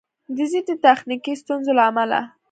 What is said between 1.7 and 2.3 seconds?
له امله